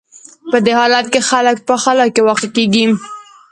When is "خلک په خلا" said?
1.29-2.05